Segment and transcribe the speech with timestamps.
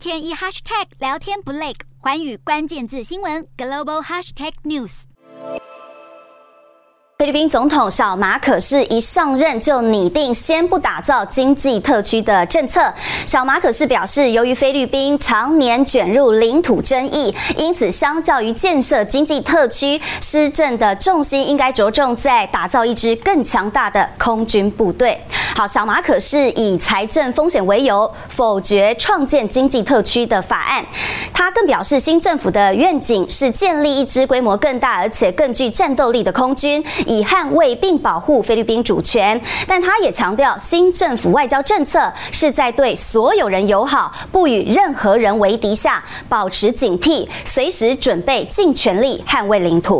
[0.00, 5.02] 天一 hashtag 聊天不累，环宇关键字新闻 global hashtag news。
[7.18, 12.90] 菲律宾总统小马可是一上任就拟定先不打造经济特区的政策。
[13.26, 25.20] 小马可是表示，由于菲律宾常年卷入领土争议，因此相较于建设经济特区，施政的重心应该着重在打造一支更强大的空军部队。
[25.66, 30.84] 小马可是以财政风险为由否决创建经济特区的法案。
[31.32, 36.84] 他更表示，新政府的愿景是建立一支规模更大而且更具战斗力的空军。
[37.06, 49.90] 以捍卫并保护菲律宾主权，但他也强调，新政府外交政策是在对所有人友好、不与任何人为敌下，保持警惕，随时准备尽全力捍卫领土。